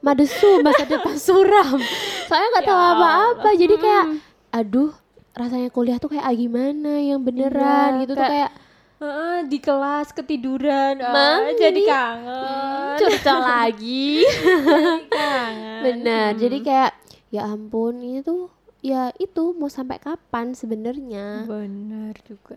madesu 0.00 0.60
masa 0.60 0.84
depan 0.84 1.16
suram. 1.16 1.76
Soalnya 2.28 2.48
nggak 2.50 2.66
tahu 2.66 2.78
Ya 2.78 2.92
apa-apa. 2.92 3.48
Jadi 3.54 3.74
kayak 3.76 4.04
Hmm. 4.06 4.18
aduh 4.52 4.92
rasanya 5.34 5.68
kuliah 5.68 5.98
tuh 5.98 6.08
kayak 6.08 6.22
ah, 6.22 6.32
gimana 6.32 6.96
yang 6.96 7.20
beneran 7.20 7.90
Iya, 7.92 8.00
gitu 8.00 8.12
tuh 8.12 8.20
kayak- 8.20 8.32
kayak 8.50 8.52
Heeh, 8.94 9.36
di 9.44 9.58
kelas 9.58 10.08
ketiduran 10.10 10.96
Mami. 10.96 11.58
jadi 11.58 11.80
kangen 11.84 12.96
curcol 12.96 13.40
lagi. 13.42 14.22
Jadi 14.22 15.04
kangen 15.12 15.80
Bener. 15.82 16.28
Jadi 16.34 16.58
kayak 16.62 16.90
ya 17.28 17.42
ampun 17.44 17.98
ini 17.98 18.22
tuh 18.22 18.48
ya 18.80 19.10
itu 19.14 19.52
mau 19.52 19.66
sampai 19.66 19.98
kapan 19.98 20.52
sebenarnya. 20.52 21.42
bener 21.42 22.14
juga 22.22 22.54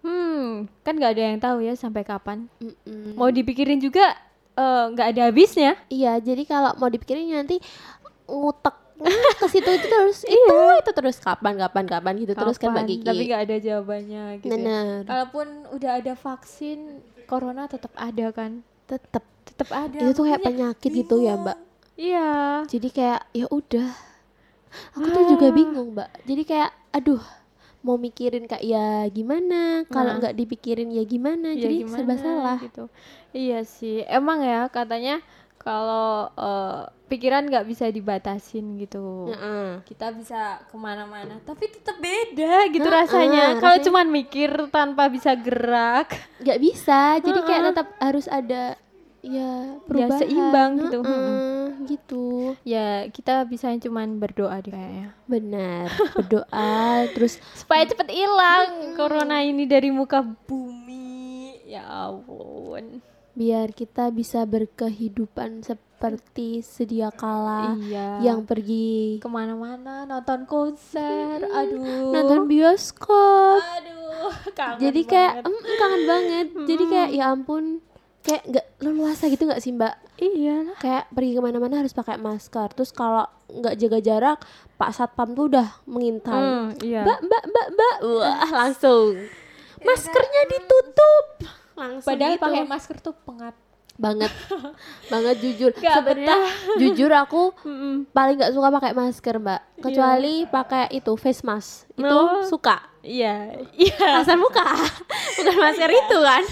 hmm 0.00 0.70
kan 0.80 0.94
nggak 0.94 1.12
ada 1.12 1.22
yang 1.24 1.38
tahu 1.38 1.58
ya 1.60 1.74
sampai 1.74 2.02
kapan 2.02 2.46
Mm-mm. 2.56 3.12
mau 3.12 3.26
dipikirin 3.28 3.76
juga 3.76 4.14
eh, 4.54 4.84
nggak 4.88 5.08
ada 5.10 5.22
habisnya 5.26 5.74
Iya, 5.86 6.16
jadi 6.18 6.42
kalau 6.44 6.70
mau 6.76 6.86
dipikirin 6.86 7.26
nanti 7.28 7.58
ngutek 8.24 8.74
ke 9.36 9.46
situ 9.48 9.68
itu 9.68 9.86
terus 9.86 10.18
itu 10.22 10.56
itu 10.76 10.90
terus 10.90 11.16
kapan 11.18 11.54
kapan 11.56 11.84
kapan 11.84 12.14
gitu 12.16 12.32
terus 12.32 12.56
kan 12.56 12.70
Mbak 12.70 12.80
Kapan? 12.80 12.90
Kiki. 12.90 13.04
tapi 13.04 13.22
nggak 13.24 13.42
ada 13.42 13.56
jawabannya 13.58 14.24
gitu 14.38 14.46
ya. 14.46 14.52
Bener. 14.52 14.98
Kalaupun 15.04 15.46
udah 15.70 15.90
ada 15.96 16.12
vaksin, 16.14 16.78
corona 17.24 17.66
tetap 17.66 17.92
ada 17.94 18.26
kan? 18.30 18.60
Tetep 18.84 19.24
Tetap 19.46 19.68
ada. 19.70 19.96
itu 19.96 20.10
tuh 20.12 20.24
kayak 20.24 20.42
penyakit 20.42 20.90
gitu 20.92 21.16
ya. 21.18 21.34
Mbak. 21.34 21.58
Iya. 21.94 22.30
Jadi 22.66 22.88
kayak 22.90 23.20
ya 23.30 23.46
udah. 23.48 23.88
Aku 24.92 25.06
tuh 25.06 25.24
juga 25.30 25.46
Ah. 25.46 25.54
bingung, 25.54 25.88
Mbak. 25.92 26.10
Jadi 26.22 26.42
kayak 26.44 26.70
aduh, 26.90 27.22
mau 27.80 27.96
mikirin 27.96 28.44
kayak 28.44 28.60
ya 28.60 28.86
gimana, 29.08 29.86
kalau 29.86 30.12
Nah. 30.12 30.18
nggak 30.18 30.34
dipikirin 30.34 30.90
ya 30.90 31.02
gimana. 31.02 31.52
Ya 31.52 31.62
Jadi 31.62 31.74
gimana 31.82 31.96
serba 31.96 32.14
salah. 32.18 32.58
gitu. 32.60 32.84
Iya 33.30 33.62
sih. 33.62 34.04
Emang 34.04 34.40
ya 34.40 34.66
katanya 34.66 35.22
kalau 35.66 36.30
eh, 36.30 36.82
pikiran 37.10 37.50
nggak 37.50 37.66
bisa 37.66 37.90
dibatasin 37.90 38.78
gitu. 38.78 39.30
Heeh. 39.30 39.82
Kita 39.82 40.14
bisa 40.14 40.62
ke 40.62 40.76
mana-mana, 40.78 41.42
tapi 41.42 41.66
tetap 41.66 41.98
beda 41.98 42.70
gitu 42.70 42.86
Heeh, 42.86 42.98
rasanya. 43.02 43.58
Kalau 43.58 43.74
rasanya- 43.74 43.86
cuman 43.90 44.06
mikir 44.06 44.50
tanpa 44.70 45.10
bisa 45.10 45.34
gerak, 45.34 46.14
nggak 46.38 46.58
bisa. 46.62 47.18
Jadi 47.18 47.40
kayak 47.42 47.62
Heeh. 47.62 47.70
tetap 47.74 47.88
harus 47.98 48.26
ada 48.30 48.78
ya 49.26 49.74
perubahan. 49.90 50.18
seimbang 50.22 50.70
gitu. 50.86 50.98
Heeh, 51.02 51.66
gitu. 51.90 52.26
ya 52.62 53.10
kita 53.10 53.42
bisa 53.42 53.74
cuman 53.74 54.22
berdoa 54.22 54.62
deh 54.62 54.70
kayaknya. 54.70 55.18
Benar. 55.26 55.90
Berdoa 56.14 57.10
terus 57.10 57.42
supaya 57.58 57.82
cepet 57.82 58.06
hilang 58.14 58.94
corona 58.94 59.42
ini 59.42 59.66
dari 59.66 59.90
muka 59.90 60.22
bumi 60.22 61.58
ya 61.66 61.82
ampun 62.06 63.02
biar 63.36 63.76
kita 63.76 64.08
bisa 64.16 64.48
berkehidupan 64.48 65.60
seperti 65.60 66.64
sedia 66.64 67.12
kala 67.12 67.76
iya. 67.84 68.24
yang 68.24 68.48
pergi 68.48 69.20
ke 69.20 69.28
mana-mana 69.28 70.08
nonton 70.08 70.48
konser. 70.48 71.44
Aduh. 71.44 72.16
Nonton 72.16 72.48
bioskop. 72.48 73.60
Aduh 73.60 74.32
kangen 74.58 74.80
jadi 74.80 75.00
kayak 75.04 75.34
banget. 75.44 75.52
mm, 75.52 75.76
kangen 75.76 76.02
banget. 76.08 76.46
Jadi 76.64 76.84
kayak 76.88 77.10
ya 77.12 77.24
ampun 77.28 77.64
kayak 78.24 78.42
nggak 78.48 78.66
leluasa 78.80 79.24
gitu 79.28 79.44
nggak 79.44 79.60
sih 79.60 79.76
mbak? 79.76 79.94
Iya 80.16 80.72
kayak 80.80 81.04
pergi 81.12 81.32
ke 81.36 81.40
mana-mana 81.44 81.84
harus 81.84 81.92
pakai 81.92 82.16
masker. 82.16 82.72
Terus 82.72 82.88
kalau 82.96 83.28
nggak 83.52 83.76
jaga 83.76 83.98
jarak 84.00 84.38
pak 84.80 84.96
satpam 84.96 85.36
tuh 85.36 85.52
udah 85.52 85.68
mengintai. 85.84 86.40
Hmm, 86.40 86.72
iya. 86.80 87.04
Mbak 87.04 87.20
mbak 87.20 87.42
mbak 87.52 87.66
mbak. 87.76 87.96
Wah 88.16 88.48
langsung. 88.64 89.28
Maskernya 89.84 90.42
ditutup 90.56 91.52
langsung 91.76 92.08
padahal 92.08 92.34
gitu. 92.34 92.42
pakai 92.42 92.62
masker 92.64 92.96
tuh 92.98 93.14
pengap 93.18 93.54
banget. 93.96 94.28
Banget 95.12 95.36
jujur. 95.38 95.72
Sebenarnya 95.72 96.36
jujur 96.82 97.08
aku 97.10 97.56
paling 98.10 98.36
nggak 98.36 98.52
suka 98.52 98.68
pakai 98.70 98.92
masker 98.92 99.36
mbak. 99.38 99.60
Kecuali 99.78 100.44
pakai 100.44 100.92
itu 100.92 101.12
face 101.14 101.40
mask. 101.40 101.88
Itu 101.94 102.04
Oh. 102.04 102.42
suka. 102.42 102.76
Iya. 103.00 103.56
Iya. 103.78 104.20
Masker 104.20 104.36
muka. 104.36 104.64
Bukan 105.34 105.56
masker 105.58 105.90
itu 105.90 106.18
kan? 106.18 106.42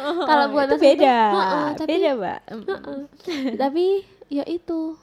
Kalau 0.00 0.44
buat 0.48 0.64
itu 0.66 0.74
masker 0.74 0.86
itu, 0.86 0.96
beda. 0.96 1.18
Heeh, 1.28 1.66
tapi- 1.74 1.88
beda 1.90 2.10
mbak. 2.14 2.40
Heeh. 2.48 3.00
tapi 3.54 3.84
ya 4.28 4.44
itu. 4.46 4.96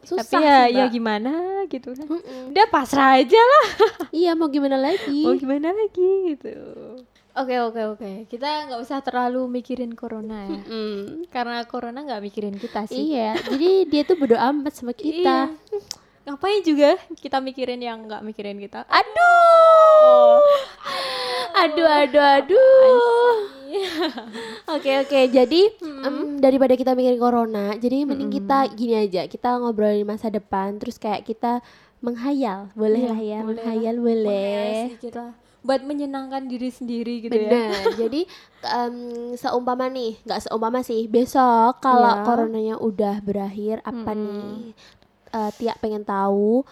Susah 0.00 0.24
tapi 0.24 0.40
ya 0.40 0.58
sih, 0.64 0.72
ya 0.74 0.84
gimana 0.88 1.32
gitu 1.66 1.92
kan 1.92 2.06
Mm-mm. 2.06 2.48
udah 2.48 2.66
pasrah 2.70 3.18
aja 3.18 3.36
lah. 3.36 3.66
Iya 4.08 4.32
mau 4.32 4.46
gimana 4.46 4.78
lagi? 4.78 5.20
Mau 5.20 5.34
gimana 5.34 5.68
lagi 5.68 6.32
gitu 6.32 6.54
oke 7.40 7.56
oke 7.70 7.82
oke. 7.94 8.10
Kita 8.26 8.68
nggak 8.68 8.80
usah 8.82 8.98
terlalu 9.00 9.46
mikirin 9.48 9.94
corona 9.94 10.44
ya. 10.46 10.60
Mm. 10.62 11.26
karena 11.30 11.62
corona 11.64 12.02
nggak 12.02 12.22
mikirin 12.22 12.56
kita 12.58 12.84
sih. 12.86 13.14
Iya 13.14 13.38
jadi 13.48 13.70
dia 13.86 14.02
tuh 14.02 14.18
berdoa 14.18 14.50
amat 14.50 14.74
sama 14.74 14.92
kita. 14.92 15.50
Iya. 15.50 15.80
ngapain 16.28 16.60
juga 16.60 17.00
kita 17.16 17.40
mikirin 17.40 17.80
yang 17.80 18.04
nggak 18.04 18.20
mikirin 18.20 18.60
kita? 18.60 18.84
Aduh! 18.84 20.44
Aduh 21.56 21.88
aduh 21.88 22.20
aduh. 22.20 23.32
Oke 24.68 24.92
oke, 25.00 25.20
jadi 25.28 25.72
em, 25.80 26.36
daripada 26.36 26.76
kita 26.76 26.92
mikirin 26.92 27.16
corona, 27.16 27.72
jadi 27.80 28.04
mending 28.04 28.28
kita 28.28 28.68
gini 28.76 28.96
aja, 28.96 29.24
kita 29.24 29.56
ngobrolin 29.56 30.04
masa 30.04 30.28
depan, 30.28 30.76
terus 30.76 31.00
kayak 31.00 31.24
kita 31.24 31.64
menghayal, 32.04 32.68
boleh 32.76 33.00
Iya, 33.00 33.10
lah 33.12 33.20
ya, 33.20 33.38
boleh 33.40 33.48
menghayal 33.48 33.94
lah. 33.96 34.02
boleh. 34.04 34.72
sedikit 34.92 35.14
lah 35.16 35.32
buat 35.68 35.84
menyenangkan 35.84 36.48
diri 36.48 36.72
sendiri 36.72 37.20
gitu 37.20 37.36
ya 37.36 37.52
Benar. 37.52 37.84
jadi 37.94 38.20
em, 38.64 38.96
seumpama 39.36 39.86
nih, 39.86 40.16
nggak 40.24 40.40
seumpama 40.42 40.80
sih, 40.80 41.04
besok 41.06 41.78
kalau 41.78 42.08
Iya. 42.10 42.24
coronanya 42.24 42.74
udah 42.80 43.20
berakhir, 43.20 43.84
apa 43.84 44.16
nih? 44.16 44.72
eh, 45.28 45.50
Tiak 45.52 45.76
pengen 45.78 46.02
tahu 46.02 46.64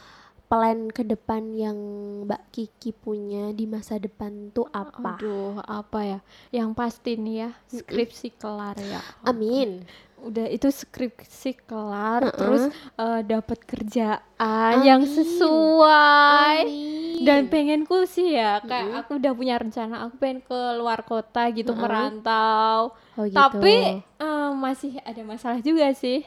plan 0.47 0.87
ke 0.89 1.03
depan 1.03 1.53
yang 1.53 1.75
Mbak 2.23 2.43
Kiki 2.49 2.95
punya 2.95 3.51
di 3.51 3.67
masa 3.67 3.99
depan 3.99 4.49
tuh 4.49 4.65
apa? 4.71 5.19
aduh 5.19 5.59
apa 5.61 6.01
ya 6.01 6.19
yang 6.55 6.71
pasti 6.71 7.19
nih 7.19 7.37
ya 7.37 7.51
skripsi 7.69 8.33
kelar 8.33 8.79
ya 8.79 9.03
Amin. 9.25 9.83
Udah 10.27 10.47
itu 10.47 10.67
skripsi 10.67 11.63
kelar 11.63 12.27
Heeh. 12.27 12.35
terus 12.35 12.63
eh, 12.97 13.21
dapat 13.23 13.59
kerjaan 13.63 14.83
yang 14.83 15.07
sesuai 15.07 16.59
Amin. 16.63 17.23
dan 17.23 17.47
pengenku 17.47 18.05
sih 18.05 18.35
ya 18.35 18.59
kayak 18.61 19.03
aku 19.03 19.17
udah 19.17 19.33
punya 19.33 19.57
rencana 19.57 20.05
aku 20.05 20.15
pengen 20.17 20.41
ke 20.41 20.59
luar 20.77 21.01
kota 21.03 21.49
gitu 21.51 21.73
merantau 21.73 22.93
Oh, 23.17 23.25
gitu. 23.25 23.33
tapi 23.33 23.97
eh, 24.03 24.51
masih 24.53 25.01
ada 25.01 25.23
masalah 25.23 25.59
juga 25.59 25.89
sih 25.93 26.21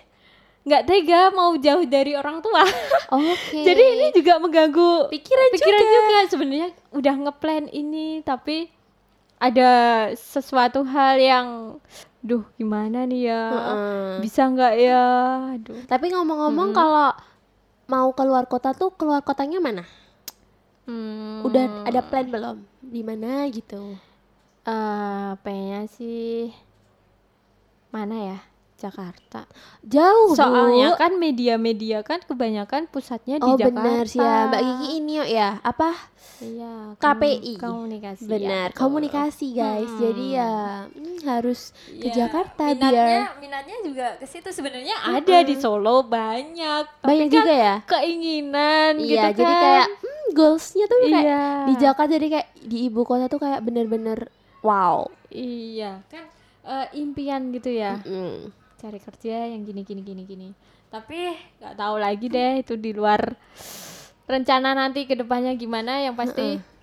nggak 0.60 0.84
tega 0.86 1.30
mau 1.32 1.54
jauh 1.56 1.86
dari 1.86 2.14
orang 2.14 2.42
tua 2.42 2.66
Oke. 3.14 3.62
jadi 3.62 3.84
ini 3.96 4.08
juga 4.12 4.38
mengganggu 4.38 5.08
pikiran, 5.08 5.48
pikiran 5.54 5.80
juga. 5.80 5.94
juga 5.94 6.20
sebenarnya 6.28 6.70
udah 6.92 7.16
ngeplan 7.26 7.66
ini 7.70 8.22
tapi 8.22 8.68
ada 9.40 9.72
sesuatu 10.20 10.84
hal 10.84 11.16
yang 11.16 11.48
duh 12.20 12.44
gimana 12.56 13.08
nih 13.08 13.32
ya 13.32 13.44
Heeh. 13.48 14.20
bisa 14.20 14.44
nggak 14.46 14.74
ya 14.76 15.04
aduh 15.56 15.80
Tapi 15.88 16.12
ngomong-ngomong 16.12 16.76
kalau 16.76 17.16
mau 17.88 18.12
keluar 18.12 18.44
kota 18.46 18.76
tuh 18.76 18.92
keluar 18.94 19.24
kotanya 19.24 19.58
mana? 19.58 19.84
Hmm, 20.84 21.42
Udah 21.42 21.86
ada 21.86 22.02
plan 22.02 22.28
belum? 22.28 22.62
Di 22.82 23.02
mana 23.06 23.48
gitu? 23.48 23.96
eh, 24.66 25.30
pengennya 25.42 25.88
sih 25.88 26.52
mana 27.90 28.36
ya 28.36 28.40
Jakarta. 28.80 29.44
Jauh, 29.84 30.32
soalnya 30.32 30.96
Bu. 30.96 31.00
kan 31.04 31.12
media-media 31.20 32.00
kan 32.08 32.24
kebanyakan 32.24 32.88
pusatnya 32.88 33.36
di 33.36 33.52
Oh 33.52 33.60
Jakarta 33.60 33.84
benar 33.84 34.04
sih 34.08 34.24
ya 34.24 34.48
Mbak 34.48 34.62
Kiki 34.64 34.88
ini 34.96 35.12
yuk 35.20 35.30
ya. 35.30 35.50
Apa? 35.60 35.92
Iya 36.40 36.96
KPI. 36.96 37.60
kom- 37.60 37.84
komunikasi 37.84 38.24
ya, 38.24 38.32
benar 38.32 38.68
betul. 38.72 38.80
komunikasi 38.80 39.48
guys. 39.52 39.92
Hmm. 39.92 40.00
jadi 40.00 40.26
ya 40.32 40.54
hmm, 40.88 41.18
harus 41.28 41.60
ke 41.84 42.08
Ya, 42.08 42.14
Jakarta 42.24 42.64
minatnya, 42.72 42.92
biar 42.96 43.36
minatnya 43.44 43.78
juga 43.84 44.08
ke 44.16 44.24
situ 44.24 44.48
sebenarnya 44.48 44.96
ada 44.96 45.38
di 45.44 45.56
Solo 45.60 46.08
banyak. 46.08 46.84
Tapi 47.04 47.08
banyak 47.12 47.28
kan 47.28 47.36
juga 47.44 47.54
ya? 47.54 47.76
keinginan 47.84 48.92
iya 49.04 49.04
gitu 49.04 49.20
kan. 49.20 49.36
jadi 49.36 49.54
kayak 49.60 49.88
hmm, 50.00 50.26
goalsnya 50.32 50.86
tuh 50.88 50.98
kayak 51.04 51.24
iya. 51.28 51.44
di 51.68 51.74
Jakarta 51.76 52.12
jadi 52.16 52.28
kayak 52.32 52.48
di 52.64 52.78
ibu 52.88 53.02
kota 53.04 53.26
tuh 53.28 53.40
kayak 53.44 53.60
bener-bener 53.60 54.32
wow. 54.64 55.04
Iya 55.30 56.00
kan 56.08 56.24
eh, 56.64 56.88
impian 56.96 57.52
gitu 57.52 57.68
ya. 57.68 58.00
Mm. 58.08 58.56
Cari 58.80 59.00
kerja 59.04 59.52
yang 59.52 59.68
gini 59.68 59.84
gini 59.84 60.02
gini 60.02 60.24
gini 60.24 60.50
tapi 60.88 61.36
nggak 61.60 61.76
tahu 61.76 61.96
lagi 62.00 62.26
deh 62.32 62.64
itu 62.64 62.80
di 62.80 62.96
luar 62.96 63.36
rencana 64.26 64.72
nanti 64.72 65.04
ke 65.04 65.20
depannya 65.20 65.54
gimana 65.60 66.00
yang 66.00 66.16
pasti 66.16 66.80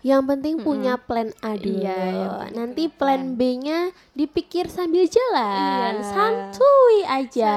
Yang 0.00 0.22
penting 0.32 0.54
punya 0.60 0.96
plan 0.96 1.32
A 1.44 1.56
dulu. 1.56 1.84
Iya, 1.84 1.96
yang 1.96 2.32
penting 2.36 2.56
Nanti 2.56 2.84
plan 2.88 3.22
B-nya 3.36 3.78
dipikir 4.16 4.68
sambil 4.68 5.04
jalan. 5.08 6.00
Iya. 6.00 6.08
Santuy 6.08 6.96
aja. 7.04 7.56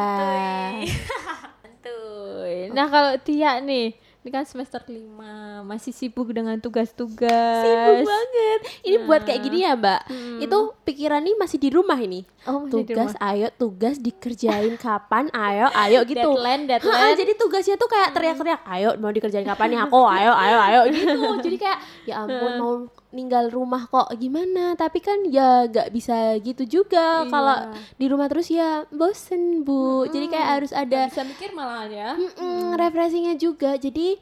Santuy. 1.63 2.55
Nah 2.75 2.88
kalau 2.88 3.13
Tia 3.19 3.59
nih, 3.59 3.95
ini 4.23 4.31
kan 4.31 4.43
semester 4.43 4.79
5 4.79 5.19
masih 5.61 5.91
sibuk 5.91 6.31
dengan 6.31 6.55
tugas-tugas. 6.57 7.59
Sibuk 7.59 8.07
banget. 8.07 8.59
Ini 8.81 8.97
buat 9.03 9.21
kayak 9.21 9.35
Nah. 9.35 9.45
gini 9.45 9.57
ya, 9.61 9.71
Mbak. 9.73 10.01
Hmm. 10.07 10.39
Itu 10.39 10.57
pikiran 10.81 11.19
nih 11.19 11.35
masih 11.35 11.57
di 11.57 11.67
rumah 11.67 11.95
ini. 11.97 12.23
Oh, 12.43 12.63
masih 12.63 12.71
di 12.81 12.87
tugas, 12.89 13.11
rumah. 13.11 13.27
ayo 13.29 13.47
tugas 13.53 13.95
dikerjain 13.97 14.73
kapan? 14.77 15.27
Ayo, 15.29 15.67
ayo 15.69 15.99
gitu. 16.07 16.23
Deadline, 16.25 16.63
deadline. 16.65 17.13
jadi 17.13 17.35
tugasnya 17.35 17.75
tuh 17.75 17.85
kayak 17.85 18.09
teriak-teriak, 18.11 18.61
ayo 18.65 18.89
mau 18.95 19.11
dikerjain 19.11 19.43
kapan 19.45 19.67
nih 19.69 19.79
aku, 19.81 19.99
ayo, 20.15 20.31
ayo, 20.31 20.57
ayo 20.61 20.79
gitu. 20.87 21.11
Jadi 21.43 21.57
kayak 21.57 21.77
ya 22.05 22.23
ampun 22.23 22.51
mau 22.63 22.73
ninggal 23.13 23.53
rumah 23.53 23.86
kok 23.86 24.10
gimana? 24.17 24.74
Tapi 24.74 25.00
kan 25.00 25.22
ya 25.29 25.70
gak 25.70 25.93
bisa 25.93 26.36
gitu 26.41 26.65
juga. 26.65 27.24
Iya. 27.24 27.29
Kalau 27.29 27.58
di 27.96 28.05
rumah 28.10 28.27
terus 28.27 28.50
ya 28.50 28.84
bosen 28.89 29.62
bu. 29.62 30.10
Jadi 30.10 30.25
kayak 30.27 30.50
harus 30.60 30.72
ada 30.74 31.08
Nggak 31.08 31.13
bisa 31.13 31.24
mikir 31.24 31.50
malah 31.53 31.86
ya. 31.86 32.17
mm 32.17 32.74
refreshingnya 32.75 33.38
juga. 33.38 33.77
Jadi 33.77 34.17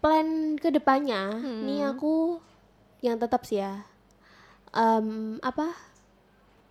plan 0.00 0.56
ke 0.56 0.72
depannya 0.72 1.36
nih 1.38 1.84
aku 1.84 2.40
yang 3.04 3.20
tetap 3.20 3.44
sih 3.44 3.60
ya 3.60 3.84
em, 4.72 5.36
apa 5.44 5.76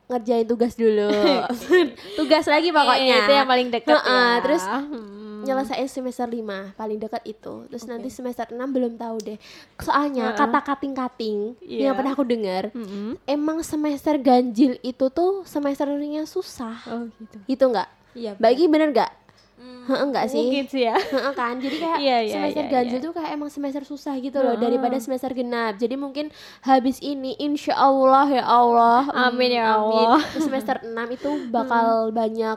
ngerjain 0.10 0.50
tugas 0.50 0.74
dulu. 0.74 1.14
tugas 2.20 2.46
lagi 2.50 2.74
pokoknya. 2.74 3.16
Eh, 3.16 3.24
itu 3.24 3.34
yang 3.38 3.46
paling 3.46 3.70
dekat 3.70 4.02
ya. 4.02 4.42
terus 4.42 4.66
Hmm. 4.66 5.19
Nyelesain 5.50 5.88
semester 5.88 6.26
5 6.26 6.38
paling 6.74 6.98
dekat 6.98 7.24
itu. 7.26 7.66
Terus 7.66 7.84
nanti 7.84 8.08
semester 8.08 8.46
6 8.46 8.56
belum 8.70 8.94
tahu 8.96 9.18
deh. 9.20 9.38
Soalnya 9.78 10.32
kata 10.32 10.62
kating-kating 10.64 11.58
Iya. 11.60 11.90
yang 11.90 11.96
pernah 11.96 12.14
aku 12.14 12.24
dengar, 12.24 12.70
Mm-mm. 12.72 13.18
emang 13.26 13.60
semester 13.60 14.16
ganjil 14.16 14.78
itu 14.80 15.06
tuh 15.10 15.42
semesternya 15.44 16.24
susah. 16.24 16.78
Oh 16.88 17.10
gitu. 17.16 17.38
Gitu 17.46 17.64
nggak? 17.66 17.90
Iya. 18.14 18.32
Bagi 18.36 18.66
bener 18.66 18.90
nggak? 18.90 19.12
Hmm, 19.60 19.84
Heeh, 19.92 20.06
nggak 20.08 20.26
sih? 20.32 20.40
Mungkin 20.42 20.66
sih 20.66 20.88
ya. 20.88 20.96
Heeh 20.96 21.34
kan 21.36 21.60
jadi 21.60 21.76
kayak 21.76 21.98
Iya, 22.00 22.18
iya, 22.22 22.32
semester 22.32 22.64
iya, 22.64 22.72
ganjil 22.72 22.96
iya. 22.96 23.04
tuh 23.04 23.12
kayak 23.12 23.32
emang 23.36 23.50
semester 23.52 23.84
susah 23.84 24.16
gitu 24.16 24.40
loh 24.40 24.56
daripada 24.56 24.96
semester 24.98 25.36
genap 25.36 25.76
jadi 25.76 26.00
mungkin 26.00 26.32
habis 26.62 27.04
ini 27.04 27.36
insya 27.36 27.76
Allah 27.76 28.24
ya 28.30 28.44
Allah 28.44 29.04
Amin 29.12 29.52
ya 29.52 29.68
mm, 29.68 29.76
Allah. 29.76 30.20
Terus 30.32 30.48
semester 30.48 30.76
6 30.80 30.96
itu 31.12 31.30
bakal 31.52 31.88
banyak 32.16 32.56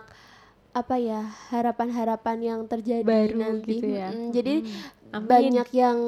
apa 0.73 0.97
ya 0.97 1.21
harapan-harapan 1.49 2.39
yang 2.41 2.61
terjadi 2.65 3.05
Baru 3.05 3.37
nanti 3.37 3.77
gitu 3.77 3.87
ya. 3.89 4.09
Mm, 4.09 4.29
jadi 4.31 4.55
Amin. 5.11 5.27
banyak 5.27 5.69
yang 5.71 5.99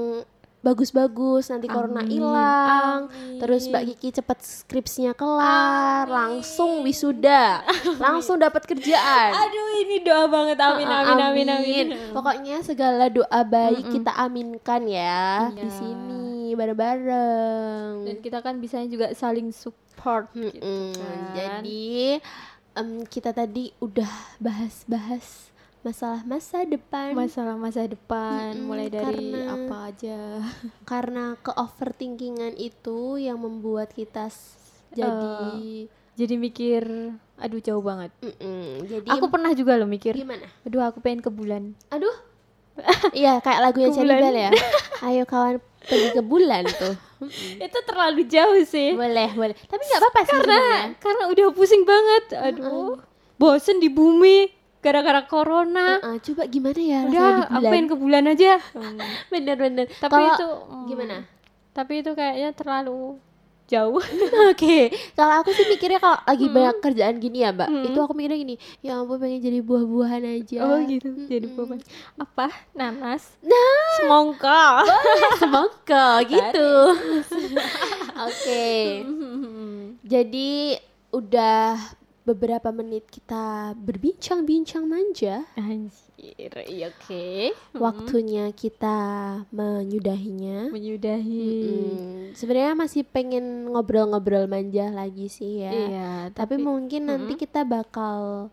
bagus-bagus 0.59 1.52
nanti 1.52 1.68
corona 1.68 2.00
Amin. 2.00 2.09
hilang 2.11 3.00
Amin. 3.06 3.37
terus 3.37 3.68
Mbak 3.68 3.85
Kiki 3.92 4.16
cepet 4.16 4.38
skripsinya 4.40 5.12
kelar 5.12 6.09
langsung 6.09 6.80
wisuda 6.80 7.61
langsung 7.99 8.40
dapat 8.40 8.64
kerjaan 8.64 9.37
Aduh 9.37 9.68
ini 9.78 10.00
doa 10.00 10.25
banget 10.25 10.56
amin 10.56 10.88
Ah, 10.88 11.04
amin 11.04 11.21
amin 11.21 11.49
amin. 11.50 11.87
Pokoknya 12.11 12.64
segala 12.64 13.12
doa 13.12 13.40
baik 13.44 13.92
kita 13.92 14.16
aminkan 14.16 14.88
ya 14.88 15.52
di 15.52 15.61
Iya. 15.61 15.68
sini 15.71 16.25
bareng-bareng. 16.54 17.92
Dan 18.05 18.16
kita 18.20 18.38
kan 18.38 18.57
bisa 18.57 18.81
juga 18.85 19.12
saling 19.12 19.50
support 19.50 20.33
Mm-mm. 20.33 20.48
gitu 20.48 20.96
kan. 20.96 21.18
Jadi 21.35 22.20
em, 22.75 23.03
kita 23.05 23.31
tadi 23.31 23.71
udah 23.79 24.09
bahas-bahas 24.39 25.51
masalah 25.81 26.25
masa 26.25 26.65
depan 26.65 27.13
masalah 27.13 27.55
masa 27.55 27.85
depan 27.85 28.57
Mm-mm, 28.57 28.65
mulai 28.65 28.89
dari 28.89 29.31
karena- 29.31 29.53
apa 29.53 29.77
aja. 29.87 30.19
karena 30.91 31.25
ke 31.37 31.53
overthinkingan 31.53 32.57
itu 32.57 32.99
yang 33.19 33.37
membuat 33.39 33.91
kita 33.91 34.33
jadi 34.91 35.85
Jadi 36.15 36.35
mikir 36.37 36.83
aduh 37.35 37.59
jauh 37.59 37.83
banget. 37.83 38.15
Mm-mm. 38.19 38.87
jadi 38.87 39.07
Aku 39.09 39.27
pernah 39.27 39.51
juga 39.53 39.75
loh 39.75 39.85
mikir. 39.85 40.15
gimana? 40.15 40.47
Aduh 40.63 40.81
aku 40.81 40.99
pengen 40.99 41.19
ke 41.19 41.29
bulan. 41.29 41.75
Aduh. 41.89 42.15
Iya 43.13 43.39
kayak 43.39 43.61
lagunya 43.61 43.91
Cherry. 43.91 44.15
Bell 44.15 44.35
ya. 44.37 44.51
Ayo 45.07 45.23
kawan 45.25 45.59
pergi 45.85 46.09
ke 46.16 46.23
bulan 46.25 46.64
tuh. 46.66 46.94
Itu 47.66 47.79
terlalu 47.85 48.25
jauh 48.29 48.61
sih. 48.64 48.92
boleh 48.97 49.31
boleh. 49.33 49.55
Tapi 49.57 49.83
nggak 49.85 50.01
apa-apa 50.01 50.20
sih 50.25 50.33
karena 50.33 50.57
sebenarnya. 50.57 50.83
karena 51.01 51.23
udah 51.31 51.47
pusing 51.53 51.83
banget. 51.85 52.25
Aduh. 52.40 53.01
Bosen 53.35 53.79
di 53.83 53.90
bumi 53.90 54.49
gara-gara 54.85 55.25
corona. 55.25 55.97
Heeh, 55.99 56.16
coba 56.20 56.42
gimana 56.44 56.81
ya 56.81 57.01
Udah, 57.09 57.49
aku 57.49 57.64
pengen 57.73 57.87
ke 57.88 57.97
bulan 57.97 58.25
aja. 58.29 58.61
Bener-bener. 59.33 59.88
Tapi 59.97 60.12
Kalau- 60.12 60.37
itu 60.37 60.49
mm, 60.68 60.85
gimana? 60.92 61.16
Tapi 61.75 61.92
itu 62.05 62.11
kayaknya 62.14 62.51
terlalu 62.55 63.18
jauh. 63.68 64.00
Oke, 64.53 64.92
kalau 65.16 65.40
aku 65.40 65.50
sih 65.57 65.66
mikirnya 65.68 65.98
kalau 65.98 66.18
lagi 66.24 66.46
banyak 66.48 66.77
kerjaan 66.85 67.16
gini 67.18 67.44
ya, 67.44 67.50
Mbak. 67.50 67.68
Hmm. 67.68 67.85
Itu 67.88 67.98
aku 68.05 68.12
mikirnya 68.12 68.38
gini, 68.38 68.55
ya 68.85 69.00
ampun 69.00 69.16
pengen 69.20 69.40
jadi 69.40 69.59
buah-buahan 69.64 70.22
aja. 70.24 70.59
Oh 70.64 70.79
gitu. 70.85 71.09
Jadi 71.27 71.46
buah 71.48 71.81
apa? 72.20 72.48
Nanas. 72.77 73.35
Nah, 73.40 73.81
Semongko. 74.00 74.64
semoga 75.40 76.20
gitu. 76.29 76.70
Oke. 78.29 79.05
Jadi 80.05 80.77
udah 81.14 81.81
beberapa 82.24 82.72
menit 82.72 83.09
kita 83.09 83.77
berbincang-bincang 83.77 84.85
manja. 84.85 85.44
Anjir, 85.57 86.04
iya 86.65 86.87
oke. 86.89 87.27
Waktunya 87.85 88.49
kita 88.57 88.97
menyudahinya. 89.53 90.73
Menyudahi. 90.73 91.51
Hmm, 91.69 92.23
sebenarnya 92.33 92.73
masih 92.73 93.03
pengen 93.05 93.69
ngobrol-ngobrol 93.69 94.49
manja 94.49 94.89
lagi 94.89 95.29
sih 95.29 95.61
ya. 95.61 95.73
Iya, 95.73 96.11
Tapi, 96.33 96.57
mungkin 96.57 97.11
nanti 97.11 97.37
kita 97.37 97.63
bakal 97.63 98.49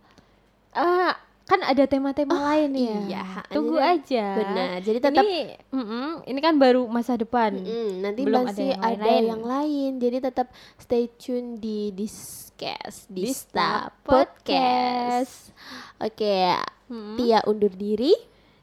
ah 0.72 1.16
kan 1.42 1.60
ada 1.68 1.84
tema-tema 1.84 2.32
lain 2.48 2.72
ya. 2.80 3.00
iya, 3.12 3.26
Tunggu 3.52 3.76
aja. 3.76 4.40
benar. 4.40 4.80
Jadi 4.80 5.00
tetap 5.04 5.24
ini 5.28 5.52
mm-mm, 5.68 6.24
ini 6.24 6.40
kan 6.40 6.56
baru 6.56 6.88
masa 6.88 7.20
depan. 7.20 7.60
Mm, 7.60 7.92
nanti 8.00 8.22
Belum 8.24 8.48
masih 8.48 8.72
ada 8.72 8.72
yang 8.72 8.80
ada 8.80 9.04
lain-lain. 9.04 9.24
yang 9.28 9.44
lain. 9.44 9.92
Jadi 10.00 10.18
tetap 10.24 10.48
stay 10.80 11.12
tune 11.20 11.60
di 11.60 11.92
Discast, 11.92 13.12
di 13.12 13.28
Dista 13.28 13.92
Podcast. 14.00 15.52
Oke, 16.00 16.56
Mm-mm. 16.92 17.16
Tia 17.16 17.40
undur 17.48 17.72
diri. 17.72 18.12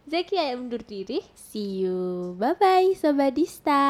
Zeki 0.04 0.36
undur 0.56 0.84
diri. 0.84 1.24
See 1.32 1.80
you. 1.84 2.36
Bye 2.36 2.56
bye 2.60 2.92
sobat 2.92 3.32
Dista. 3.32 3.80